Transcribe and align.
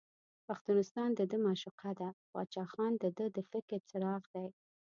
پښتونستان 0.47 1.09
دده 1.19 1.37
معشوقه 1.45 1.91
ده، 1.99 2.09
باچا 2.33 2.63
خان 2.71 2.93
دده 3.03 3.25
د 3.35 3.37
فکر 3.51 3.77
څراغ 3.89 4.23
دی. 4.33 4.47